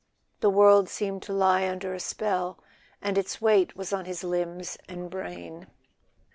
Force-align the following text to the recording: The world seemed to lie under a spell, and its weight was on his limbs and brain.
The 0.39 0.49
world 0.49 0.89
seemed 0.89 1.21
to 1.21 1.31
lie 1.33 1.69
under 1.69 1.93
a 1.93 1.99
spell, 1.99 2.57
and 3.03 3.19
its 3.19 3.39
weight 3.39 3.75
was 3.75 3.93
on 3.93 4.05
his 4.05 4.23
limbs 4.23 4.75
and 4.89 5.11
brain. 5.11 5.67